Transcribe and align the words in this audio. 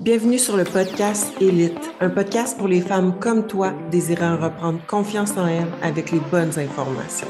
Bienvenue 0.00 0.38
sur 0.38 0.56
le 0.56 0.62
podcast 0.62 1.32
Élite, 1.40 1.76
un 1.98 2.08
podcast 2.08 2.56
pour 2.56 2.68
les 2.68 2.80
femmes 2.80 3.18
comme 3.18 3.48
toi 3.48 3.72
désirant 3.90 4.36
reprendre 4.36 4.78
confiance 4.86 5.32
en 5.32 5.48
elles 5.48 5.66
avec 5.82 6.12
les 6.12 6.20
bonnes 6.20 6.56
informations. 6.56 7.26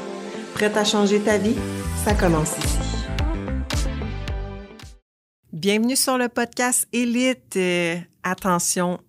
Prête 0.53 0.77
à 0.77 0.83
changer 0.83 1.19
ta 1.19 1.39
vie? 1.39 1.55
Ça 2.05 2.13
commence 2.13 2.55
ici. 2.59 2.77
Bienvenue 5.51 5.95
sur 5.95 6.19
le 6.19 6.29
podcast 6.29 6.87
Élite. 6.93 7.55
Euh, 7.55 7.95
attention, 8.21 8.99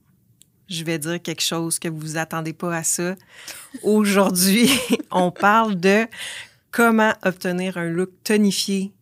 je 0.66 0.82
vais 0.82 0.98
dire 0.98 1.20
quelque 1.20 1.42
chose 1.42 1.78
que 1.78 1.88
vous 1.88 1.98
vous 1.98 2.16
attendez 2.16 2.54
pas 2.54 2.74
à 2.74 2.82
ça. 2.82 3.14
Aujourd'hui, 3.82 4.70
on 5.10 5.30
parle 5.30 5.78
de 5.78 6.06
comment 6.70 7.12
obtenir 7.22 7.76
un 7.76 7.90
look 7.90 8.08
tonifié 8.24 8.94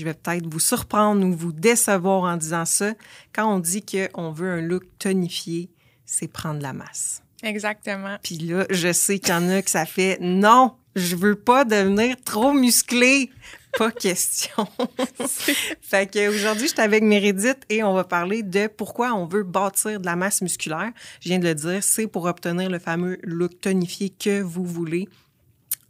je 0.00 0.04
vais 0.06 0.14
peut-être 0.14 0.46
vous 0.46 0.60
surprendre 0.60 1.24
ou 1.26 1.32
vous 1.32 1.52
décevoir 1.52 2.22
en 2.22 2.36
disant 2.36 2.64
ça. 2.64 2.94
Quand 3.34 3.54
on 3.54 3.58
dit 3.58 3.84
qu'on 3.84 4.32
veut 4.32 4.50
un 4.50 4.62
look 4.62 4.84
tonifié, 4.98 5.68
c'est 6.06 6.26
prendre 6.26 6.62
la 6.62 6.72
masse. 6.72 7.22
Exactement. 7.42 8.16
Puis 8.22 8.38
là, 8.38 8.64
je 8.70 8.92
sais 8.92 9.18
qu'il 9.18 9.34
y 9.34 9.36
en 9.36 9.48
a 9.50 9.60
que 9.60 9.70
ça 9.70 9.84
fait 9.84 10.18
non, 10.20 10.74
je 10.96 11.16
veux 11.16 11.36
pas 11.36 11.64
devenir 11.64 12.16
trop 12.24 12.52
musclé. 12.52 13.30
Pas 13.78 13.90
question. 13.92 14.66
fait 15.82 16.10
qu'aujourd'hui, 16.10 16.66
je 16.66 16.72
suis 16.72 16.80
avec 16.80 17.04
Mérédith 17.04 17.58
et 17.68 17.84
on 17.84 17.92
va 17.92 18.04
parler 18.04 18.42
de 18.42 18.66
pourquoi 18.66 19.12
on 19.12 19.26
veut 19.26 19.44
bâtir 19.44 20.00
de 20.00 20.06
la 20.06 20.16
masse 20.16 20.40
musculaire. 20.40 20.90
Je 21.20 21.28
viens 21.28 21.38
de 21.38 21.46
le 21.46 21.54
dire, 21.54 21.82
c'est 21.82 22.06
pour 22.06 22.24
obtenir 22.24 22.70
le 22.70 22.78
fameux 22.78 23.18
look 23.22 23.60
tonifié 23.60 24.10
que 24.10 24.40
vous 24.40 24.64
voulez 24.64 25.08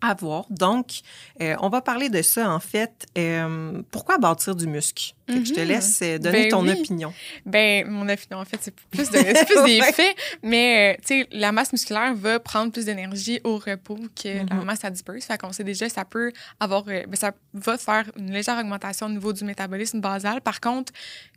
avoir. 0.00 0.46
Donc, 0.50 1.00
euh, 1.40 1.54
on 1.60 1.68
va 1.68 1.80
parler 1.80 2.08
de 2.08 2.22
ça, 2.22 2.50
en 2.50 2.60
fait. 2.60 3.06
Euh, 3.18 3.82
pourquoi 3.90 4.18
bâtir 4.18 4.54
du 4.54 4.66
muscle? 4.66 5.14
Je 5.28 5.52
te 5.52 5.60
mhm. 5.60 5.68
laisse 5.68 6.00
euh, 6.02 6.18
donner 6.18 6.42
ben 6.44 6.50
ton 6.50 6.66
opinion. 6.66 7.12
Ben, 7.46 7.88
mon 7.88 8.08
opinion, 8.08 8.40
en 8.40 8.44
fait, 8.44 8.58
c'est 8.60 8.74
plus, 8.74 9.10
de, 9.10 9.44
plus 9.44 9.64
des 9.64 9.80
faits. 9.92 10.16
Mais, 10.42 10.98
tu 11.06 11.20
sais, 11.20 11.28
la 11.30 11.52
masse 11.52 11.70
musculaire 11.70 12.14
va 12.16 12.40
prendre 12.40 12.72
plus 12.72 12.86
d'énergie 12.86 13.40
au 13.44 13.58
repos 13.58 13.98
que 14.20 14.48
la 14.48 14.56
mhm. 14.56 14.64
masse 14.64 14.84
adipeuse. 14.84 15.22
Fait 15.22 15.38
qu'on 15.38 15.52
sait 15.52 15.62
déjà, 15.62 15.88
ça 15.88 16.04
peut 16.04 16.32
avoir... 16.58 16.82
Ben, 16.82 17.06
ça 17.14 17.32
va 17.54 17.78
faire 17.78 18.10
une 18.16 18.32
légère 18.32 18.58
augmentation 18.58 19.06
au 19.06 19.10
niveau 19.10 19.32
du 19.32 19.44
métabolisme 19.44 20.00
basal. 20.00 20.40
Par 20.40 20.60
contre, 20.60 20.92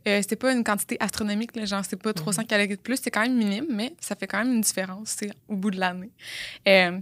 c'est 0.05 0.35
pas 0.35 0.51
une 0.51 0.63
quantité 0.63 0.97
astronomique, 0.99 1.55
là, 1.55 1.65
genre 1.65 1.83
c'est 1.87 2.01
pas 2.01 2.13
300 2.13 2.41
mhm. 2.41 2.47
calories 2.47 2.67
de 2.69 2.75
plus, 2.75 2.99
c'est 3.01 3.11
quand 3.11 3.21
même 3.21 3.37
minime, 3.37 3.67
mais 3.69 3.93
ça 3.99 4.15
fait 4.15 4.27
quand 4.27 4.39
même 4.39 4.53
une 4.53 4.61
différence 4.61 5.17
au 5.47 5.55
bout 5.55 5.71
de 5.71 5.79
l'année. 5.79 6.11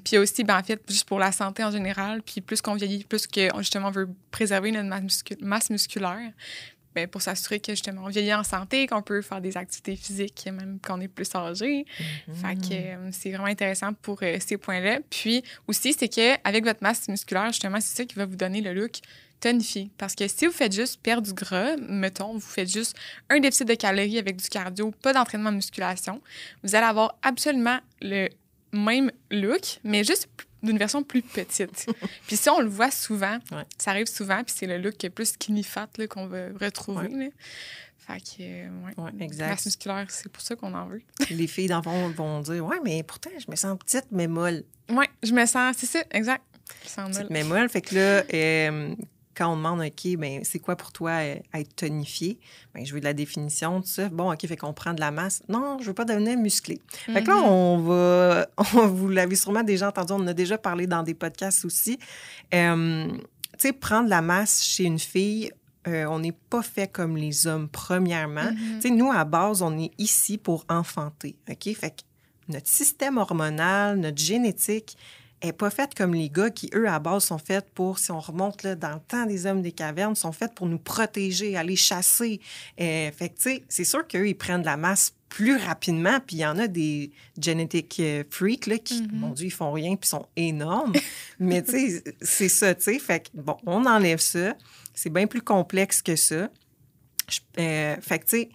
Puis 0.03 0.17
aussi, 0.17 0.43
ben, 0.43 0.59
en 0.59 0.63
fait, 0.63 0.81
juste 0.89 1.07
pour 1.07 1.17
la 1.17 1.31
santé 1.31 1.50
en 1.59 1.71
général, 1.71 2.21
puis 2.21 2.41
plus 2.41 2.61
qu'on 2.61 2.75
vieillit, 2.75 3.03
plus 3.03 3.27
qu'on 3.27 3.59
justement 3.59 3.91
veut 3.91 4.09
préserver 4.31 4.71
notre 4.71 4.89
masse, 5.41 5.69
musculaire, 5.69 6.31
ben, 6.93 7.07
pour 7.07 7.21
s'assurer 7.21 7.59
que 7.59 7.71
justement 7.71 8.03
on 8.05 8.09
vieillit 8.09 8.33
en 8.33 8.43
santé, 8.43 8.85
qu'on 8.85 9.01
peut 9.01 9.21
faire 9.21 9.39
des 9.39 9.55
activités 9.55 9.95
physiques 9.95 10.49
même 10.51 10.77
quand 10.81 10.97
on 10.97 11.01
est 11.01 11.07
plus 11.07 11.33
âgé. 11.35 11.85
Fait 12.33 12.55
que 12.55 12.73
euh, 12.73 13.09
c'est 13.11 13.29
vraiment 13.29 13.45
intéressant 13.45 13.93
pour 13.93 14.19
ces 14.39 14.57
points-là. 14.57 14.99
Puis 15.09 15.43
aussi, 15.67 15.93
c'est 15.93 16.09
qu'avec 16.09 16.65
votre 16.65 16.83
masse 16.83 17.07
musculaire, 17.07 17.47
justement, 17.47 17.79
c'est 17.79 17.95
ça 17.95 18.05
qui 18.05 18.15
va 18.15 18.25
vous 18.25 18.35
donner 18.35 18.61
le 18.61 18.73
look 18.73 18.99
tonifier. 19.41 19.89
Parce 19.97 20.15
que 20.15 20.27
si 20.27 20.45
vous 20.45 20.53
faites 20.53 20.73
juste 20.73 21.01
perdre 21.01 21.27
du 21.27 21.33
gras, 21.33 21.75
mettons, 21.77 22.33
vous 22.33 22.39
faites 22.39 22.71
juste 22.71 22.95
un 23.29 23.39
déficit 23.39 23.67
de 23.67 23.73
calories 23.73 24.19
avec 24.19 24.37
du 24.37 24.47
cardio, 24.47 24.91
pas 25.01 25.11
d'entraînement 25.11 25.51
de 25.51 25.57
musculation, 25.57 26.21
vous 26.63 26.75
allez 26.75 26.85
avoir 26.85 27.17
absolument 27.21 27.79
le 28.01 28.29
même 28.71 29.11
look, 29.31 29.79
mais 29.83 30.03
juste 30.03 30.29
d'une 30.63 30.77
version 30.77 31.03
plus 31.03 31.21
petite. 31.21 31.87
puis 32.27 32.37
si 32.37 32.49
on 32.49 32.59
le 32.59 32.69
voit 32.69 32.91
souvent, 32.91 33.39
ça 33.77 33.91
arrive 33.91 34.07
souvent, 34.07 34.43
puis 34.43 34.53
c'est 34.55 34.67
le 34.67 34.77
look 34.77 35.07
plus 35.09 35.33
skinny 35.33 35.63
fat 35.63 35.89
qu'on 36.09 36.27
veut 36.27 36.53
retrouver. 36.59 37.31
Fait 38.07 38.19
que, 38.19 38.41
euh, 38.41 38.69
ouais. 38.97 39.11
exact. 39.19 39.49
Masse 39.49 39.65
musculaire, 39.65 40.05
c'est 40.09 40.29
pour 40.29 40.41
ça 40.41 40.55
qu'on 40.55 40.73
en 40.73 40.87
veut. 40.87 41.01
Les 41.29 41.45
filles 41.45 41.67
d'enfant 41.67 42.09
vont 42.09 42.39
dire 42.41 42.65
Ouais, 42.65 42.77
mais 42.83 43.03
pourtant, 43.03 43.29
je 43.37 43.49
me 43.49 43.55
sens 43.55 43.77
petite, 43.77 44.07
mais 44.11 44.27
molle. 44.27 44.63
Oui, 44.89 45.05
je 45.21 45.33
me 45.33 45.45
sens, 45.45 45.75
c'est 45.77 45.85
ça, 45.85 46.03
exact. 46.11 46.43
Je 46.83 46.89
sens 46.89 47.15
petite, 47.15 47.29
mais 47.29 47.43
molle. 47.43 47.69
Fait 47.69 47.81
que 47.81 47.93
là, 47.93 48.23
euh, 48.33 48.95
quand 49.35 49.53
on 49.53 49.55
demande, 49.55 49.81
OK, 49.81 50.17
ben, 50.17 50.41
c'est 50.43 50.59
quoi 50.59 50.75
pour 50.75 50.91
toi 50.91 51.11
euh, 51.11 51.35
être 51.53 51.75
tonifié? 51.75 52.39
Ben, 52.73 52.85
je 52.85 52.93
veux 52.93 52.99
de 52.99 53.05
la 53.05 53.13
définition, 53.13 53.81
tout 53.81 53.87
ça. 53.87 54.09
Bon, 54.09 54.31
OK, 54.31 54.45
fait 54.47 54.57
qu'on 54.57 54.73
prend 54.73 54.93
de 54.93 54.99
la 54.99 55.11
masse. 55.11 55.43
Non, 55.47 55.77
je 55.79 55.85
veux 55.85 55.93
pas 55.93 56.05
devenir 56.05 56.37
musclé. 56.37 56.81
Fait 57.05 57.23
que 57.23 57.27
là, 57.29 57.35
mm-hmm. 57.35 57.49
on 57.49 57.77
va, 57.77 58.40
vous 58.73 59.09
l'avez 59.09 59.35
sûrement 59.35 59.63
déjà 59.63 59.89
entendu, 59.89 60.13
on 60.13 60.17
en 60.17 60.27
a 60.27 60.33
déjà 60.33 60.57
parlé 60.57 60.87
dans 60.87 61.03
des 61.03 61.13
podcasts 61.13 61.65
aussi. 61.65 61.99
Euh, 62.53 63.07
tu 63.07 63.67
sais, 63.67 63.73
prendre 63.73 64.09
la 64.09 64.21
masse 64.21 64.63
chez 64.63 64.85
une 64.85 64.99
fille, 64.99 65.51
euh, 65.87 66.05
on 66.05 66.19
n'est 66.19 66.31
pas 66.31 66.61
fait 66.61 66.87
comme 66.87 67.17
les 67.17 67.47
hommes, 67.47 67.67
premièrement. 67.69 68.49
Tu 68.75 68.81
sais, 68.81 68.89
nous, 68.89 69.11
à 69.11 69.23
base, 69.25 69.61
on 69.61 69.77
est 69.79 69.91
ici 69.97 70.37
pour 70.37 70.65
enfanter, 70.69 71.35
OK? 71.49 71.73
Fait 71.75 71.91
que 71.91 72.01
notre 72.47 72.67
système 72.67 73.17
hormonal, 73.17 73.97
notre 73.97 74.21
génétique, 74.21 74.97
n'est 75.43 75.53
pas 75.53 75.69
faite 75.69 75.95
comme 75.95 76.13
les 76.13 76.29
gars 76.29 76.49
qui, 76.49 76.69
eux, 76.75 76.87
à 76.87 76.99
base, 76.99 77.25
sont 77.25 77.37
faits 77.37 77.69
pour, 77.73 77.99
si 77.99 78.11
on 78.11 78.19
remonte 78.19 78.63
là, 78.63 78.75
dans 78.75 78.93
le 78.93 78.99
temps 78.99 79.25
des 79.25 79.45
hommes 79.45 79.61
des 79.61 79.71
cavernes, 79.71 80.15
sont 80.15 80.31
faits 80.31 80.53
pour 80.53 80.67
nous 80.67 80.77
protéger, 80.77 81.57
aller 81.57 81.75
chasser. 81.75 82.39
Euh, 82.79 83.11
fait 83.11 83.29
que, 83.29 83.35
tu 83.35 83.41
sais, 83.41 83.63
c'est 83.67 83.83
sûr 83.83 84.07
qu'eux, 84.07 84.27
ils 84.27 84.35
prennent 84.35 84.61
de 84.61 84.65
la 84.65 84.77
masse 84.77 85.13
plus 85.29 85.55
rapidement, 85.55 86.19
puis 86.19 86.37
il 86.37 86.39
y 86.39 86.45
en 86.45 86.59
a 86.59 86.67
des 86.67 87.11
genetic 87.39 87.99
euh, 87.99 88.23
freaks, 88.29 88.67
là, 88.67 88.77
qui, 88.77 89.01
mm-hmm. 89.01 89.13
mon 89.13 89.29
Dieu, 89.29 89.47
ils 89.47 89.51
font 89.51 89.71
rien, 89.71 89.95
puis 89.95 90.09
sont 90.09 90.27
énormes. 90.35 90.93
Mais, 91.39 91.63
tu 91.63 91.71
sais, 91.71 92.03
c'est 92.21 92.49
ça, 92.49 92.75
tu 92.75 92.83
sais. 92.83 92.99
Fait 92.99 93.21
que, 93.21 93.29
bon, 93.33 93.57
on 93.65 93.85
enlève 93.85 94.19
ça. 94.19 94.55
C'est 94.93 95.09
bien 95.09 95.27
plus 95.27 95.41
complexe 95.41 96.01
que 96.01 96.15
ça. 96.15 96.49
Euh, 97.57 97.95
fait 98.01 98.19
que, 98.19 98.25
tu 98.25 98.37
sais, 98.37 98.49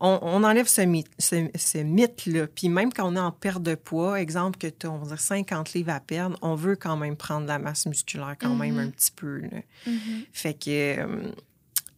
on, 0.00 0.44
enlève 0.44 0.66
ce, 0.66 0.80
mythe, 0.80 2.26
là 2.26 2.46
Puis 2.46 2.68
même 2.68 2.92
quand 2.92 3.12
on 3.12 3.16
est 3.16 3.20
en 3.20 3.32
perte 3.32 3.62
de 3.62 3.74
poids, 3.74 4.20
exemple 4.20 4.58
que 4.58 4.66
tu 4.66 4.86
as, 4.86 4.90
on 4.90 5.04
50 5.04 5.74
livres 5.74 5.92
à 5.92 6.00
perdre, 6.00 6.38
on 6.40 6.54
veut 6.54 6.76
quand 6.76 6.96
même 6.96 7.16
prendre 7.16 7.46
la 7.46 7.58
masse 7.58 7.86
musculaire 7.86 8.36
quand 8.40 8.54
même 8.54 8.76
mm-hmm. 8.76 8.86
un 8.86 8.90
petit 8.90 9.12
peu. 9.12 9.42
Mm-hmm. 9.86 10.26
Fait 10.32 10.54
que, 10.54 11.00
euh, 11.00 11.32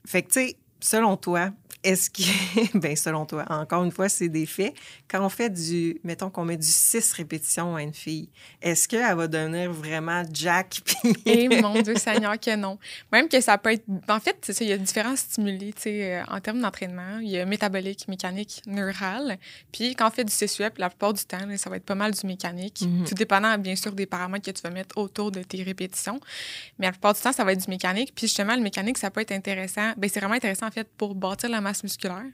fait 0.04 0.22
que 0.22 0.32
tu 0.32 0.40
sais, 0.40 0.56
selon 0.80 1.16
toi, 1.16 1.50
est-ce 1.82 2.10
que, 2.10 2.78
bien, 2.78 2.94
selon 2.94 3.26
toi, 3.26 3.44
encore 3.48 3.84
une 3.84 3.90
fois, 3.90 4.08
c'est 4.08 4.28
des 4.28 4.46
faits. 4.46 4.74
Quand 5.08 5.24
on 5.24 5.28
fait 5.28 5.50
du, 5.50 6.00
mettons 6.04 6.30
qu'on 6.30 6.44
met 6.44 6.56
du 6.56 6.66
6 6.66 7.12
répétitions 7.14 7.74
à 7.74 7.82
une 7.82 7.94
fille, 7.94 8.28
est-ce 8.60 8.86
qu'elle 8.86 9.16
va 9.16 9.26
devenir 9.26 9.72
vraiment 9.72 10.22
Jack? 10.32 10.80
Eh 11.24 11.48
mon 11.60 11.80
Dieu 11.82 11.96
Seigneur, 11.96 12.38
que 12.38 12.54
non. 12.56 12.78
Même 13.12 13.28
que 13.28 13.40
ça 13.40 13.58
peut 13.58 13.72
être. 13.72 13.84
En 14.08 14.20
fait, 14.20 14.50
il 14.60 14.66
y 14.66 14.72
a 14.72 14.78
différents 14.78 15.16
stimuli, 15.16 15.72
tu 15.74 15.82
sais, 15.82 16.14
euh, 16.14 16.24
en 16.28 16.40
termes 16.40 16.60
d'entraînement. 16.60 17.18
Il 17.20 17.28
y 17.28 17.38
a 17.38 17.44
métabolique, 17.44 18.08
mécanique, 18.08 18.62
neural. 18.66 19.38
Puis 19.72 19.94
quand 19.94 20.08
on 20.08 20.10
fait 20.10 20.24
du 20.24 20.32
CSUEP, 20.32 20.78
la 20.78 20.88
plupart 20.88 21.12
du 21.12 21.24
temps, 21.24 21.38
ça 21.56 21.70
va 21.70 21.76
être 21.76 21.84
pas 21.84 21.94
mal 21.94 22.12
du 22.12 22.26
mécanique. 22.26 22.80
Mm-hmm. 22.82 23.08
Tout 23.08 23.14
dépendant, 23.14 23.56
bien 23.58 23.76
sûr, 23.76 23.92
des 23.92 24.06
paramètres 24.06 24.44
que 24.44 24.50
tu 24.50 24.62
vas 24.62 24.70
mettre 24.70 24.96
autour 24.98 25.30
de 25.30 25.42
tes 25.42 25.62
répétitions. 25.62 26.20
Mais 26.78 26.86
la 26.86 26.92
plupart 26.92 27.14
du 27.14 27.20
temps, 27.20 27.32
ça 27.32 27.44
va 27.44 27.52
être 27.52 27.64
du 27.64 27.70
mécanique. 27.70 28.12
Puis 28.14 28.26
justement, 28.26 28.54
le 28.54 28.62
mécanique, 28.62 28.98
ça 28.98 29.10
peut 29.10 29.20
être 29.20 29.32
intéressant. 29.32 29.92
Bien, 29.96 30.10
c'est 30.12 30.20
vraiment 30.20 30.34
intéressant, 30.34 30.66
en 30.66 30.70
fait, 30.70 30.88
pour 30.96 31.14
bâtir 31.14 31.48
la 31.48 31.60
masse 31.60 31.71
musculaire. 31.82 32.26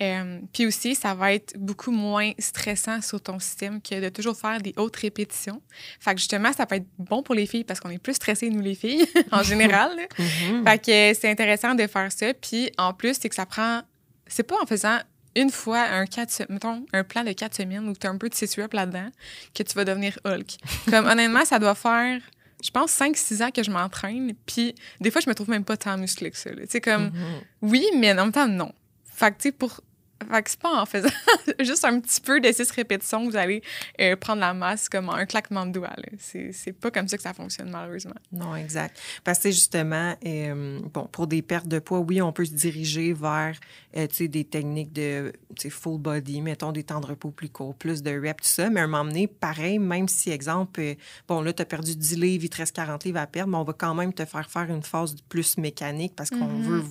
Euh, 0.00 0.40
puis 0.52 0.66
aussi, 0.66 0.94
ça 0.94 1.14
va 1.14 1.32
être 1.32 1.56
beaucoup 1.58 1.90
moins 1.90 2.32
stressant 2.38 3.00
sur 3.00 3.20
ton 3.20 3.38
système 3.38 3.80
que 3.80 4.00
de 4.00 4.08
toujours 4.08 4.36
faire 4.36 4.60
des 4.60 4.72
hautes 4.76 4.96
répétitions. 4.96 5.60
Fait 6.00 6.14
que 6.14 6.18
justement, 6.20 6.52
ça 6.52 6.66
peut 6.66 6.76
être 6.76 6.86
bon 6.98 7.22
pour 7.22 7.34
les 7.34 7.46
filles 7.46 7.64
parce 7.64 7.80
qu'on 7.80 7.90
est 7.90 7.98
plus 7.98 8.14
stressés, 8.14 8.50
nous, 8.50 8.60
les 8.60 8.74
filles, 8.74 9.06
en 9.32 9.42
général. 9.42 9.90
Mm-hmm. 10.18 10.64
Fait 10.68 10.78
que 10.78 11.20
c'est 11.20 11.30
intéressant 11.30 11.74
de 11.74 11.86
faire 11.86 12.10
ça. 12.12 12.32
Puis 12.34 12.70
en 12.78 12.92
plus, 12.92 13.16
c'est 13.20 13.28
que 13.28 13.34
ça 13.34 13.46
prend. 13.46 13.82
C'est 14.26 14.42
pas 14.42 14.56
en 14.62 14.66
faisant 14.66 14.98
une 15.36 15.50
fois 15.50 15.80
un, 15.80 16.06
quatre, 16.06 16.42
mettons, 16.48 16.84
un 16.92 17.04
plan 17.04 17.22
de 17.22 17.32
quatre 17.32 17.54
semaines 17.54 17.88
où 17.88 17.94
tu 17.94 18.06
as 18.06 18.10
un 18.10 18.18
peu 18.18 18.28
de 18.28 18.34
situé 18.34 18.64
là-dedans 18.72 19.08
que 19.54 19.62
tu 19.62 19.74
vas 19.74 19.84
devenir 19.84 20.18
Hulk. 20.24 20.56
Comme 20.90 21.06
honnêtement, 21.10 21.44
ça 21.44 21.58
doit 21.58 21.74
faire 21.74 22.20
je 22.62 22.70
pense, 22.70 22.92
5-6 22.92 23.44
ans 23.44 23.50
que 23.50 23.62
je 23.62 23.70
m'entraîne. 23.70 24.32
Puis 24.46 24.74
des 25.00 25.10
fois, 25.10 25.20
je 25.20 25.28
me 25.28 25.34
trouve 25.34 25.50
même 25.50 25.64
pas 25.64 25.76
tant 25.76 25.96
musclé 25.96 26.30
que 26.30 26.36
ça. 26.36 26.50
Tu 26.50 26.66
sais, 26.68 26.80
comme, 26.80 27.08
mm-hmm. 27.08 27.42
oui, 27.62 27.86
mais 27.96 28.12
en 28.12 28.16
même 28.16 28.32
temps, 28.32 28.48
non. 28.48 28.72
Fait 29.04 29.30
que, 29.30 29.36
tu 29.36 29.42
sais, 29.44 29.52
pour 29.52 29.80
fait 30.26 30.42
que 30.42 30.50
c'est 30.50 30.60
pas 30.60 30.82
en 30.82 30.86
faisant 30.86 31.08
juste 31.60 31.84
un 31.84 32.00
petit 32.00 32.20
peu 32.20 32.40
de 32.40 32.50
six 32.52 32.70
répétitions 32.70 33.24
que 33.24 33.30
vous 33.30 33.36
allez 33.36 33.62
euh, 34.00 34.16
prendre 34.16 34.40
la 34.40 34.54
masse 34.54 34.88
comme 34.88 35.08
un 35.08 35.26
claquement 35.26 35.66
de 35.66 35.72
doigts. 35.72 35.94
C'est 36.18 36.72
pas 36.72 36.90
comme 36.90 37.08
ça 37.08 37.16
que 37.16 37.22
ça 37.22 37.34
fonctionne, 37.34 37.70
malheureusement. 37.70 38.14
Non, 38.32 38.54
exact. 38.56 38.98
Parce 39.24 39.38
que 39.38 39.50
justement, 39.50 40.14
euh, 40.26 40.80
bon, 40.92 41.08
pour 41.10 41.26
des 41.26 41.42
pertes 41.42 41.68
de 41.68 41.78
poids, 41.78 42.00
oui, 42.00 42.20
on 42.20 42.32
peut 42.32 42.44
se 42.44 42.54
diriger 42.54 43.12
vers 43.12 43.56
euh, 43.96 44.06
des 44.18 44.44
techniques 44.44 44.92
de 44.92 45.32
full 45.70 45.98
body, 46.00 46.40
mettons 46.40 46.72
des 46.72 46.84
temps 46.84 47.00
de 47.00 47.06
repos 47.06 47.30
plus 47.30 47.48
courts, 47.48 47.74
plus 47.74 48.02
de 48.02 48.10
reps, 48.10 48.42
tout 48.42 48.54
ça. 48.54 48.70
Mais 48.70 48.80
à 48.80 48.84
un 48.84 48.86
moment 48.86 49.04
donné, 49.04 49.26
pareil, 49.26 49.78
même 49.78 50.08
si, 50.08 50.30
exemple, 50.30 50.96
bon, 51.26 51.40
là, 51.40 51.52
tu 51.52 51.62
as 51.62 51.66
perdu 51.66 51.94
10 51.94 52.16
livres, 52.18 52.44
il 52.44 52.50
te 52.50 52.56
reste 52.56 52.74
40 52.74 53.04
livres 53.04 53.20
à 53.20 53.26
perdre, 53.26 53.52
mais 53.52 53.58
on 53.58 53.64
va 53.64 53.72
quand 53.72 53.94
même 53.94 54.12
te 54.12 54.24
faire 54.24 54.50
faire 54.50 54.70
une 54.70 54.82
phase 54.82 55.14
plus 55.28 55.58
mécanique 55.58 56.14
parce 56.16 56.30
qu'on 56.30 56.36
mm-hmm. 56.36 56.62
veut 56.62 56.84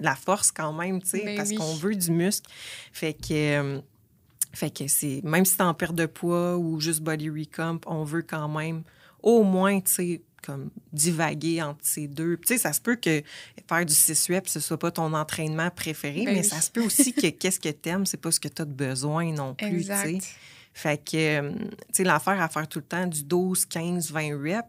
la 0.00 0.14
force 0.14 0.50
quand 0.52 0.72
même, 0.72 1.02
tu 1.02 1.08
sais, 1.10 1.24
ben 1.24 1.36
parce 1.36 1.52
qu'on 1.52 1.74
veut 1.74 1.94
du 1.94 2.10
muscle. 2.10 2.50
Fait 2.92 3.14
que, 3.14 3.32
euh, 3.32 3.80
fait 4.52 4.70
que 4.70 4.88
c'est, 4.88 5.20
même 5.24 5.44
si 5.44 5.56
t'es 5.56 5.62
en 5.62 5.74
perte 5.74 5.94
de 5.94 6.06
poids 6.06 6.56
ou 6.56 6.80
juste 6.80 7.00
body 7.00 7.30
recomp, 7.30 7.80
on 7.86 8.04
veut 8.04 8.22
quand 8.22 8.48
même 8.48 8.82
au 9.22 9.42
moins, 9.42 9.80
tu 9.80 9.92
sais, 9.92 10.22
comme 10.42 10.70
divaguer 10.92 11.60
entre 11.60 11.80
ces 11.82 12.06
deux. 12.06 12.36
Tu 12.36 12.46
sais, 12.48 12.58
ça 12.58 12.72
se 12.72 12.80
peut 12.80 12.94
que 12.96 13.22
faire 13.68 13.84
du 13.84 13.92
6 13.92 14.28
reps, 14.32 14.50
ce 14.52 14.60
soit 14.60 14.78
pas 14.78 14.92
ton 14.92 15.12
entraînement 15.12 15.70
préféré, 15.70 16.24
Ben 16.24 16.34
mais 16.34 16.40
oui. 16.42 16.44
ça 16.44 16.60
se 16.60 16.70
peut 16.70 16.84
aussi 16.84 17.12
que 17.12 17.26
qu'est-ce 17.30 17.58
que 17.58 17.70
t'aimes, 17.70 18.06
c'est 18.06 18.16
pas 18.20 18.30
ce 18.30 18.38
que 18.38 18.48
tu 18.48 18.62
as 18.62 18.64
de 18.64 18.72
besoin 18.72 19.32
non 19.32 19.54
plus, 19.54 19.80
tu 19.80 19.86
sais. 19.86 20.18
Fait 20.72 21.02
que, 21.02 21.16
euh, 21.16 21.52
tu 21.52 21.66
sais, 21.92 22.04
l'affaire 22.04 22.40
à 22.40 22.48
faire 22.48 22.68
tout 22.68 22.78
le 22.80 22.84
temps 22.84 23.06
du 23.06 23.24
12, 23.24 23.64
15, 23.66 24.12
20 24.12 24.38
reps, 24.38 24.68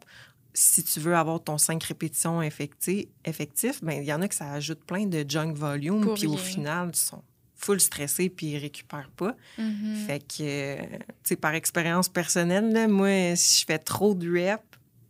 si 0.60 0.84
tu 0.84 1.00
veux 1.00 1.16
avoir 1.16 1.44
ton 1.44 1.58
5 1.58 1.84
répétitions 1.84 2.42
effecti- 2.42 3.08
effectif, 3.26 3.84
ben 3.84 4.02
il 4.02 4.06
y 4.08 4.14
en 4.14 4.22
a 4.22 4.28
que 4.28 4.34
ça 4.36 4.52
ajoute 4.52 4.84
plein 4.84 5.06
de 5.06 5.24
junk 5.28 5.54
volume, 5.54 6.14
puis 6.16 6.26
au 6.28 6.38
final, 6.38 6.90
ils 6.94 6.98
sont 6.98 7.24
full 7.56 7.80
stressés 7.80 8.30
puis 8.30 8.48
ils 8.48 8.58
récupèrent 8.58 9.12
pas. 9.16 9.36
Mhm. 9.58 9.96
Fait 10.08 10.20
que, 10.20 10.76
tu 10.82 10.88
sais, 11.24 11.36
par 11.36 11.54
expérience 11.54 12.10
personnelle, 12.10 12.72
là, 12.72 12.88
moi, 12.88 13.36
si 13.36 13.62
je 13.62 13.66
fais 13.66 13.78
trop 13.80 14.16
de 14.16 14.28
reps 14.32 14.64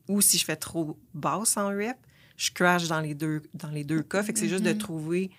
ou 0.09 0.19
si 0.21 0.38
je 0.38 0.44
fais 0.45 0.55
trop 0.57 0.97
basse 1.13 1.55
en 1.57 1.69
reps, 1.69 1.99
je 2.35 2.51
crash 2.51 2.88
dans 2.88 2.99
les 2.99 3.15
deux, 3.15 3.41
dans 3.53 3.69
les 3.69 3.83
deux 3.83 4.01
cas. 4.03 4.23
Fait 4.23 4.33
que 4.33 4.39
c'est 4.39 4.47
juste 4.49 4.63
de 4.63 4.71
Mhm. 4.71 4.77
trouver 4.77 5.31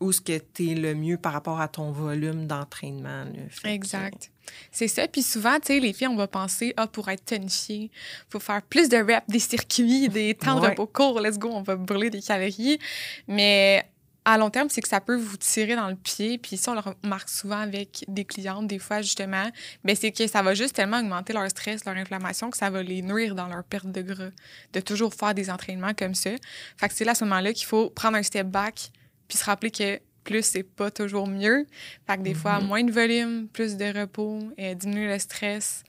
où 0.00 0.12
ce 0.12 0.20
que 0.20 0.38
tu 0.54 0.70
es 0.70 0.74
le 0.74 0.94
mieux 0.94 1.16
par 1.16 1.32
rapport 1.32 1.60
à 1.60 1.68
ton 1.68 1.90
volume 1.90 2.46
d'entraînement. 2.46 3.24
Exact. 3.64 4.30
C'est 4.70 4.88
ça. 4.88 5.06
Puis 5.08 5.22
souvent, 5.22 5.56
tu 5.60 5.66
sais, 5.66 5.80
les 5.80 5.92
filles, 5.92 6.08
on 6.08 6.16
va 6.16 6.26
penser, 6.28 6.72
ah, 6.76 6.86
pour 6.86 7.08
être 7.08 7.24
tonifié, 7.24 7.90
faut 8.30 8.40
faire 8.40 8.62
plus 8.62 8.88
de 8.88 8.96
reps, 8.96 9.26
des 9.28 9.38
circuits, 9.40 10.08
des 10.08 10.34
temps 10.34 10.56
de 10.56 10.60
Ouais. 10.60 10.68
repos 10.70 10.86
courts, 10.86 11.20
let's 11.20 11.38
go, 11.38 11.50
on 11.52 11.62
va 11.62 11.76
brûler 11.76 12.10
des 12.10 12.22
calories. 12.22 12.78
Mais 13.26 13.84
à 14.24 14.36
long 14.38 14.50
terme, 14.50 14.68
c'est 14.70 14.80
que 14.82 14.88
ça 14.88 15.00
peut 15.00 15.16
vous 15.16 15.36
tirer 15.38 15.74
dans 15.74 15.88
le 15.88 15.96
pied. 15.96 16.38
Puis 16.38 16.56
ça, 16.58 16.72
on 16.72 16.74
le 16.74 16.80
remarque 16.80 17.28
souvent 17.28 17.58
avec 17.58 18.04
des 18.08 18.24
clientes, 18.24 18.66
des 18.66 18.78
fois, 18.78 19.00
justement. 19.02 19.50
Mais 19.84 19.94
c'est 19.94 20.12
que 20.12 20.26
ça 20.26 20.42
va 20.42 20.54
juste 20.54 20.74
tellement 20.76 21.00
augmenter 21.00 21.32
leur 21.32 21.48
stress, 21.50 21.84
leur 21.84 21.96
inflammation, 21.96 22.50
que 22.50 22.56
ça 22.56 22.68
va 22.70 22.82
les 22.82 23.02
nuire 23.02 23.34
dans 23.34 23.48
leur 23.48 23.64
perte 23.64 23.86
de 23.90 24.02
gras. 24.02 24.30
De 24.72 24.80
toujours 24.80 25.14
faire 25.14 25.34
des 25.34 25.50
entraînements 25.50 25.94
comme 25.94 26.14
ça. 26.14 26.30
Fait 26.76 26.88
que 26.88 26.94
c'est 26.94 27.04
là, 27.04 27.12
à 27.12 27.14
ce 27.14 27.24
moment-là, 27.24 27.52
qu'il 27.52 27.66
faut 27.66 27.90
prendre 27.90 28.16
un 28.16 28.22
step 28.22 28.46
back, 28.48 28.90
puis 29.28 29.38
se 29.38 29.44
rappeler 29.44 29.70
que 29.70 30.00
plus, 30.24 30.42
c'est 30.44 30.62
pas 30.62 30.90
toujours 30.90 31.26
mieux. 31.26 31.66
Fait 32.06 32.16
que 32.18 32.22
des 32.22 32.34
fois, 32.34 32.60
Mhm. 32.60 32.66
moins 32.66 32.84
de 32.84 32.92
volume, 32.92 33.48
plus 33.48 33.76
de 33.76 33.98
repos, 34.00 34.40
euh, 34.58 34.74
diminuer 34.74 35.06
le 35.08 35.18
stress. 35.18 35.82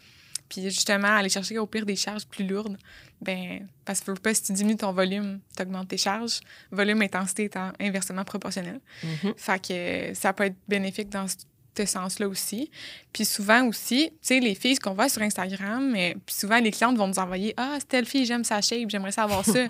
Puis 0.48 0.64
justement, 0.64 1.10
aller 1.10 1.30
chercher 1.30 1.58
au 1.60 1.68
pire 1.68 1.86
des 1.86 1.96
charges 1.96 2.26
plus 2.26 2.48
lourdes. 2.48 2.78
Ben, 3.22 3.68
parce 3.86 4.00
que 4.00 4.12
pas, 4.12 4.34
si 4.34 4.44
tu 4.44 4.54
diminues 4.54 4.78
ton 4.78 4.94
volume, 4.94 5.40
tu 5.56 5.62
augmentes 5.62 5.90
tes 5.90 5.98
charges. 5.98 6.40
Volume, 6.72 7.02
intensité 7.02 7.44
étant 7.46 7.72
inversement 7.80 8.24
proportionnel. 8.24 8.80
Mhm. 9.04 9.34
Fait 9.36 9.62
que 9.68 9.74
euh, 9.74 10.14
ça 10.14 10.32
peut 10.34 10.46
être 10.46 10.56
bénéfique 10.68 11.10
dans 11.10 11.26
ce 11.28 11.86
sens-là 11.86 12.28
aussi. 12.28 12.72
Puis 13.14 13.26
souvent 13.26 13.66
aussi, 13.68 14.10
tu 14.12 14.18
sais, 14.22 14.40
les 14.40 14.56
filles, 14.56 14.76
ce 14.76 14.80
qu'on 14.80 14.94
voit 14.94 15.08
sur 15.10 15.22
Instagram, 15.22 15.92
mais 15.92 16.16
puis 16.26 16.36
souvent, 16.36 16.60
les 16.60 16.72
clientes 16.72 16.98
vont 16.98 17.08
nous 17.08 17.20
envoyer 17.20 17.54
Ah, 17.58 17.76
c'est 17.80 17.88
telle 17.90 18.06
fille, 18.06 18.26
j'aime 18.26 18.44
sa 18.44 18.62
shape, 18.62 18.90
j'aimerais 18.90 19.12
ça 19.12 19.24
avoir 19.24 19.44
ça. 19.46 19.68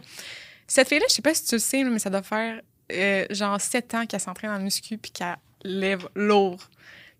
Cette 0.67 0.87
fille-là, 0.87 1.05
je 1.09 1.15
sais 1.15 1.21
pas 1.21 1.33
si 1.33 1.45
tu 1.45 1.55
le 1.55 1.59
sais, 1.59 1.83
mais 1.83 1.99
ça 1.99 2.09
doit 2.11 2.23
faire 2.23 2.61
euh, 2.91 3.25
genre 3.29 3.59
7 3.59 3.93
ans 3.95 4.05
qu'elle 4.05 4.19
s'entraîne 4.19 4.51
en 4.51 4.59
muscu 4.59 4.97
puis 4.97 5.11
qu'elle 5.11 5.37
lève 5.63 6.07
lourd. 6.15 6.57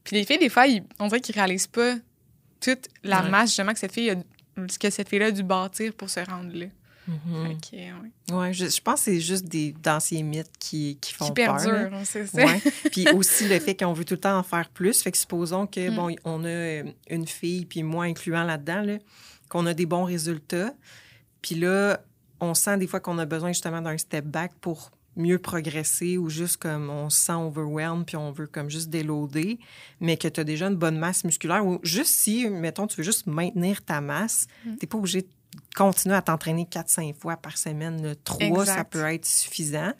Puis 0.04 0.16
les 0.16 0.26
filles, 0.26 0.40
des 0.40 0.50
fois, 0.50 0.66
ils- 0.68 0.84
on 1.00 1.08
dirait 1.08 1.22
qu'ils 1.22 1.36
réalisent 1.36 1.68
pas 1.68 1.96
toute 2.60 2.88
la 3.04 3.22
Ouais. 3.24 3.30
masse, 3.30 3.50
justement, 3.50 3.74
que 3.74 3.80
cette 3.80 3.94
fille 3.94 4.10
a, 4.10 4.16
que 4.80 4.90
cette 4.90 5.08
fille-là 5.10 5.28
a 5.28 5.32
dû 5.32 5.44
bâtir 5.44 5.94
pour 5.94 6.10
se 6.10 6.20
rendre 6.22 6.54
là. 6.56 6.66
Mhm. 7.08 7.48
Fait 7.48 7.72
que, 7.72 7.76
ouais. 8.34 8.36
Ouais, 8.38 8.54
je, 8.54 8.66
je 8.68 8.82
pense 8.82 8.96
que 9.00 9.06
c'est 9.06 9.20
juste 9.20 9.46
des 9.46 9.72
d'anciens 9.72 10.22
mythes 10.24 10.52
qui, 10.60 10.98
qui 11.02 11.14
font 11.14 11.26
Qui 11.28 11.44
peur. 11.44 11.56
là. 11.56 11.64
perdure, 11.64 11.98
hein, 11.98 12.02
c'est 12.06 12.28
ça. 12.28 12.46
Ouais. 12.46 12.62
Puis 12.92 13.08
aussi 13.16 13.48
le 13.48 13.60
fait 13.60 13.76
qu'on 13.76 13.94
veut 13.94 14.06
tout 14.06 14.14
le 14.14 14.20
temps 14.20 14.38
en 14.38 14.44
faire 14.44 14.70
plus. 14.70 15.02
Fait 15.02 15.12
que 15.12 15.18
supposons 15.18 15.66
que, 15.66 15.90
Mm. 15.90 15.96
bon, 15.96 16.16
on 16.24 16.44
a 16.44 16.48
euh, 16.48 16.84
une 17.10 17.26
fille, 17.28 17.66
puis 17.66 17.82
moi 17.84 18.06
incluant 18.06 18.44
là-dedans, 18.44 18.82
là, 18.82 18.98
qu'on 19.50 19.66
a 19.66 19.74
des 19.74 19.86
bons 19.88 20.04
résultats. 20.04 20.74
Puis 21.42 21.56
là, 21.56 22.00
on 22.42 22.54
sent 22.54 22.78
des 22.78 22.86
fois 22.88 23.00
qu'on 23.00 23.18
a 23.18 23.26
besoin 23.26 23.50
justement 23.54 23.82
d'un 23.82 23.98
step 23.98 24.26
back 24.26 24.52
pour 24.62 24.92
mieux 25.20 25.38
progresser 25.38 26.18
ou 26.18 26.30
juste 26.30 26.58
comme 26.58 26.90
on 26.90 27.10
se 27.12 27.20
sent 27.20 27.34
overwhelmed 27.34 28.06
puis 28.06 28.18
on 28.18 28.32
veut 28.32 28.48
comme 28.48 28.70
juste 28.70 28.90
déloader, 28.90 29.60
mais 30.00 30.18
que 30.18 30.28
tu 30.28 30.40
as 30.40 30.44
déjà 30.44 30.68
une 30.68 30.76
bonne 30.78 30.98
masse 30.98 31.24
musculaire 31.24 31.66
ou 31.66 31.80
juste 31.84 32.14
si, 32.14 32.50
mettons, 32.50 32.88
tu 32.88 32.98
veux 32.98 33.04
juste 33.04 33.28
maintenir 33.28 33.84
ta 33.84 34.02
masse, 34.02 34.48
Mm. 34.66 34.70
tu 34.72 34.78
n'es 34.82 34.88
pas 34.88 34.98
obligé 34.98 35.22
de 35.22 35.28
continuer 35.76 36.16
à 36.16 36.22
t'entraîner 36.22 36.66
4-5 36.66 37.16
fois 37.16 37.36
par 37.38 37.58
semaine. 37.58 38.02
là. 38.02 38.14
Trois, 38.24 38.66
ça 38.66 38.72
Exact. 38.74 38.92
peut 38.94 39.04
être 39.06 39.26
suffisant. 39.26 39.94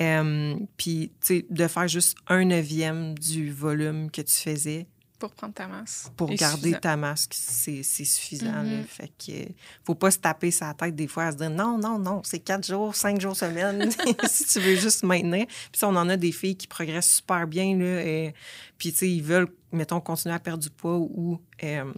Euh, 0.00 0.54
puis, 0.76 1.10
tu 1.20 1.38
sais, 1.38 1.46
de 1.50 1.66
faire 1.66 1.88
juste 1.88 2.16
un 2.28 2.44
neuvième 2.44 3.18
du 3.18 3.52
volume 3.52 4.10
que 4.10 4.22
tu 4.22 4.32
faisais 4.34 4.86
Pour 5.22 5.34
prendre 5.34 5.54
ta 5.54 5.68
masse. 5.68 6.10
pour 6.16 6.30
Et 6.30 6.34
garder 6.34 6.56
suffisant. 6.60 6.78
ta 6.80 6.96
masse, 6.96 7.28
c'est 7.30 7.82
suffisant. 7.84 8.46
là. 8.52 8.62
Mhm. 8.62 8.84
Fait 8.84 9.08
que 9.08 9.32
euh, 9.32 9.44
faut 9.84 9.94
pas 9.94 10.10
se 10.10 10.18
taper 10.18 10.50
sa 10.50 10.74
tête 10.74 10.96
des 10.96 11.06
fois 11.06 11.24
à 11.26 11.32
se 11.32 11.36
dire 11.36 11.50
non, 11.50 11.78
non, 11.78 11.98
non, 11.98 12.22
c'est 12.24 12.40
quatre 12.40 12.66
jours, 12.66 12.94
cinq 12.96 13.20
jours 13.20 13.36
semaine, 13.36 13.88
si 14.28 14.44
tu 14.46 14.58
veux 14.60 14.74
juste 14.76 15.04
maintenir. 15.04 15.46
Puis 15.46 15.78
ça, 15.78 15.88
on 15.88 15.94
en 15.96 16.08
a 16.08 16.16
des 16.16 16.32
filles 16.32 16.56
qui 16.56 16.66
progressent 16.66 17.10
super 17.16 17.46
bien, 17.46 17.76
là. 17.78 18.02
et- 18.04 18.34
puis, 18.78 18.90
tu 18.90 18.98
sais, 18.98 19.08
ils 19.10 19.22
veulent, 19.22 19.46
mettons, 19.70 20.00
continuer 20.00 20.34
à 20.34 20.40
perdre 20.40 20.60
du 20.62 20.70
poids 20.70 20.96
ou, 20.98 21.40
euh, 21.62 21.92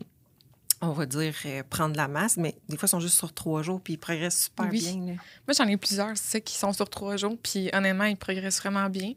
on 0.82 0.92
va 0.92 1.06
dire, 1.06 1.34
euh, 1.46 1.62
prendre 1.70 1.96
la 1.96 2.08
masse, 2.08 2.36
mais 2.36 2.56
des 2.68 2.76
fois, 2.76 2.86
ils 2.86 2.90
sont 2.90 3.00
juste 3.00 3.16
sur 3.16 3.32
trois 3.32 3.62
jours, 3.62 3.80
puis 3.80 3.94
ils 3.94 3.98
progressent 3.98 4.44
super 4.44 4.68
Oui. 4.70 4.80
bien. 4.80 4.92
là. 5.06 5.12
Moi, 5.48 5.54
j'en 5.56 5.66
ai 5.66 5.78
plusieurs, 5.78 6.14
c'est 6.16 6.42
qui 6.42 6.56
sont 6.58 6.74
sur 6.74 6.90
trois 6.90 7.16
jours, 7.16 7.38
puis 7.42 7.70
honnêtement, 7.72 8.04
ils 8.04 8.18
progressent 8.18 8.58
vraiment 8.60 8.90
bien. 8.90 9.14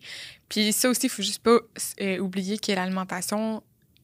Puis 0.47 0.71
ça 0.71 0.87
aussi, 0.89 1.07
il 1.07 1.09
faut 1.09 1.21
juste 1.23 1.43
pas 1.43 1.57
euh, 1.99 2.19
oublier 2.19 2.57
que 2.57 2.71
l'alimentation 2.71 3.61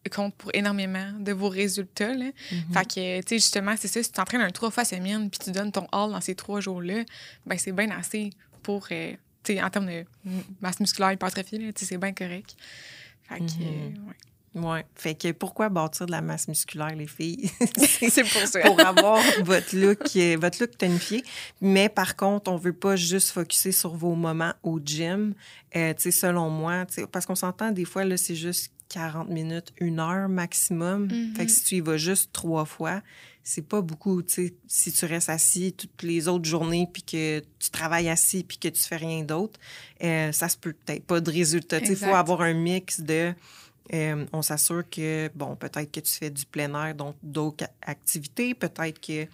compte 0.10 0.36
pour 0.36 0.52
énormément 0.54 1.12
de 1.20 1.32
vos 1.32 1.50
résultats. 1.50 2.14
Là. 2.14 2.26
Mhm. 2.52 2.74
Fait 2.74 2.86
que, 2.86 3.18
tu 3.22 3.28
sais, 3.30 3.36
justement, 3.38 3.76
c'est 3.78 3.88
ça, 3.88 4.02
si 4.04 4.10
tu 4.10 4.16
t'entraînes 4.16 4.42
un 4.42 4.50
trois 4.52 4.72
fois 4.72 4.86
semaine, 4.86 5.30
puis 5.30 5.40
tu 5.44 5.52
donnes 5.52 5.72
ton 5.72 5.88
all 5.92 6.12
dans 6.12 6.22
ces 6.22 6.36
trois 6.36 6.60
jours-là, 6.60 7.04
ben 7.46 7.58
c'est 7.58 7.72
bien 7.72 7.90
assez 7.92 8.32
pour, 8.62 8.88
euh, 8.92 9.14
tu 9.44 9.54
sais, 9.56 9.62
en 9.64 9.70
termes 9.70 9.88
de 9.88 10.06
masse 10.62 10.80
musculaire, 10.80 11.12
hypertrophie, 11.14 11.58
là, 11.58 11.72
tu 11.74 11.82
sais, 11.82 11.86
c'est 11.94 11.98
bien 11.98 12.14
correct. 12.14 12.56
Fait 13.30 13.40
que, 13.40 13.44
Mhm. 13.44 13.50
euh, 13.62 14.08
ouais. 14.10 14.16
Ouais. 14.56 14.86
Fait 14.94 15.16
que 15.16 15.32
pourquoi 15.32 15.70
bâtir 15.70 16.06
de 16.06 16.12
la 16.12 16.22
masse 16.22 16.48
musculaire, 16.48 16.94
les 16.96 17.08
filles? 17.08 17.50
c'est 17.78 18.22
pour 18.22 18.42
ça. 18.48 18.60
pour 18.60 18.80
avoir 18.86 19.20
votre 19.44 19.76
look, 19.76 20.16
euh, 20.16 20.38
votre 20.40 20.62
look 20.62 20.78
tonifié. 20.78 21.24
Mais 21.60 21.90
par 21.90 22.16
contre, 22.16 22.52
on 22.52 22.58
veut 22.58 22.72
pas 22.74 22.96
juste 22.96 23.32
focuser 23.32 23.72
sur 23.72 23.96
vos 23.96 24.14
moments 24.14 24.54
au 24.62 24.80
gym. 24.80 25.34
Euh, 25.76 25.94
tu 25.96 26.04
sais, 26.04 26.12
selon 26.12 26.52
moi, 26.52 26.86
parce 27.12 27.26
qu'on 27.26 27.34
s'entend 27.34 27.72
des 27.72 27.86
fois, 27.86 28.06
là, 28.06 28.16
c'est 28.16 28.36
juste 28.36 28.72
40 28.94 29.30
minutes, 29.30 29.74
une 29.80 30.00
heure 30.00 30.30
maximum. 30.30 31.08
Mhm. 31.12 31.36
Fait 31.36 31.46
que 31.48 31.52
si 31.52 31.64
tu 31.64 31.76
y 31.78 31.80
vas 31.82 31.98
juste 31.98 32.30
trois 32.32 32.66
fois, 32.66 33.02
c'est 33.44 33.68
pas 33.68 33.82
beaucoup, 33.82 34.22
tu 34.22 34.34
sais. 34.34 34.54
Si 34.68 34.92
tu 34.92 35.06
restes 35.06 35.30
assis 35.30 35.74
toutes 35.74 36.04
les 36.04 36.28
autres 36.28 36.46
journées, 36.46 36.88
puis 36.94 37.02
que 37.04 37.40
tu 37.60 37.70
travailles 37.72 38.08
assis, 38.10 38.44
puis 38.44 38.58
que 38.58 38.68
tu 38.70 38.82
fais 38.82 38.96
rien 38.98 39.24
d'autre, 39.24 39.60
euh, 40.04 40.32
ça 40.32 40.48
se 40.48 40.58
peut 40.58 40.74
peut-être 40.74 41.04
pas 41.06 41.20
de 41.22 41.32
résultat. 41.32 41.80
Il 41.80 41.96
faut 41.96 42.14
avoir 42.16 42.42
un 42.42 42.54
mix 42.54 43.02
de... 43.02 43.34
euh, 43.94 44.26
on 44.32 44.42
s'assure 44.42 44.84
que, 44.90 45.30
bon, 45.36 45.56
peut-être 45.56 45.92
que 45.92 46.00
tu 46.00 46.12
fais 46.14 46.30
du 46.30 46.46
plein 46.46 46.74
air, 46.88 46.96
donc 46.96 47.16
d'autres 47.24 47.66
activités. 47.82 48.54
Peut-être 48.54 49.02
que 49.02 49.26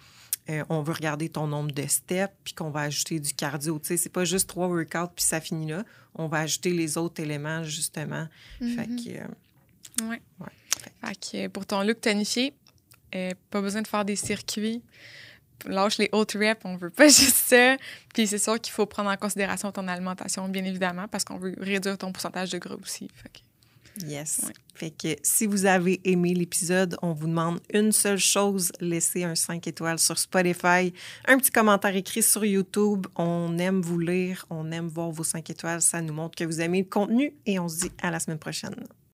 euh, 0.48 0.64
on 0.70 0.82
veut 0.82 0.94
regarder 0.94 1.28
ton 1.28 1.46
nombre 1.46 1.70
de 1.70 1.86
steps, 1.86 2.32
puis 2.42 2.54
qu'on 2.54 2.70
va 2.70 2.80
ajouter 2.80 3.20
du 3.20 3.32
cardio. 3.34 3.78
Tu 3.78 3.88
sais, 3.88 3.96
c'est 3.96 4.08
pas 4.08 4.24
juste 4.24 4.48
trois 4.48 4.66
workouts, 4.66 5.12
puis 5.14 5.24
ça 5.24 5.40
finit 5.40 5.68
là. 5.70 5.84
On 6.16 6.26
va 6.26 6.38
ajouter 6.40 6.70
les 6.72 6.98
autres 6.98 7.22
éléments, 7.22 7.62
justement. 7.62 8.26
Fait 8.58 8.88
Mhm. 8.88 9.04
que, 9.04 9.10
euh, 9.10 9.26
Ouais. 10.02 10.20
Ouais. 10.40 10.46
Fait 11.04 11.14
que 11.14 11.48
pour 11.48 11.66
ton 11.66 11.82
look 11.82 12.00
tonifié, 12.00 12.54
euh, 13.14 13.30
pas 13.50 13.60
besoin 13.60 13.82
de 13.82 13.88
faire 13.88 14.04
des 14.04 14.16
circuits. 14.16 14.82
Lâche 15.66 15.98
les 15.98 16.08
hautes 16.12 16.32
reps, 16.32 16.60
on 16.64 16.76
veut 16.76 16.90
pas 16.90 17.08
juste 17.08 17.36
ça. 17.36 17.76
Puis 18.14 18.26
c'est 18.26 18.38
sûr 18.38 18.58
qu'il 18.60 18.72
faut 18.72 18.86
prendre 18.86 19.10
en 19.10 19.16
considération 19.16 19.70
ton 19.72 19.88
alimentation, 19.88 20.48
bien 20.48 20.64
évidemment, 20.64 21.06
parce 21.08 21.24
qu'on 21.24 21.36
veut 21.38 21.54
réduire 21.58 21.98
ton 21.98 22.12
pourcentage 22.12 22.50
de 22.50 22.58
gras 22.58 22.76
aussi. 22.82 23.08
Fait 23.14 23.28
que- 23.28 23.40
Yes. 24.06 24.40
Ouais. 24.46 24.52
Fait 24.74 24.90
que 24.90 25.20
si 25.22 25.46
vous 25.46 25.66
avez 25.66 26.00
aimé 26.04 26.32
l'épisode, 26.32 26.96
on 27.02 27.12
vous 27.12 27.26
demande 27.26 27.60
une 27.74 27.90
seule 27.92 28.18
chose, 28.20 28.70
laissez 28.80 29.24
un 29.24 29.34
5 29.34 29.66
étoiles 29.66 29.98
sur 29.98 30.16
Spotify, 30.16 30.94
un 31.26 31.36
petit 31.38 31.50
commentaire 31.50 31.94
écrit 31.96 32.22
sur 32.22 32.44
YouTube. 32.44 33.06
On 33.16 33.58
aime 33.58 33.82
vous 33.82 33.98
lire, 33.98 34.46
on 34.48 34.70
aime 34.70 34.86
voir 34.86 35.10
vos 35.10 35.24
5 35.24 35.50
étoiles. 35.50 35.82
Ça 35.82 36.00
nous 36.00 36.14
montre 36.14 36.36
que 36.36 36.44
vous 36.44 36.60
aimez 36.62 36.78
le 36.78 36.88
contenu 36.88 37.34
et 37.44 37.58
on 37.58 37.68
se 37.68 37.80
dit 37.80 37.92
à 38.00 38.10
la 38.12 38.20
semaine 38.20 38.38
prochaine. 38.38 38.76